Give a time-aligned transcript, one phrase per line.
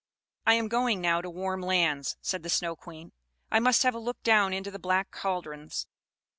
[0.47, 3.11] "I am going now to warm lands," said the Snow Queen.
[3.51, 5.85] "I must have a look down into the black caldrons."